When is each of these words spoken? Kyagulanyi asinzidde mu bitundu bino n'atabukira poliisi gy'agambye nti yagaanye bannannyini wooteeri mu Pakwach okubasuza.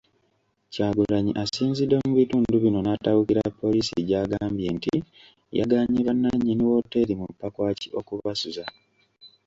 Kyagulanyi 0.71 1.31
asinzidde 1.43 1.95
mu 2.05 2.13
bitundu 2.19 2.55
bino 2.63 2.79
n'atabukira 2.83 3.43
poliisi 3.59 3.95
gy'agambye 4.07 4.67
nti 4.77 4.95
yagaanye 5.57 5.99
bannannyini 6.07 6.63
wooteeri 6.69 7.13
mu 7.19 7.27
Pakwach 7.41 7.83
okubasuza. 7.99 8.65